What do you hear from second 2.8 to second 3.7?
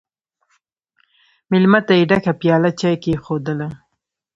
کښېښودله!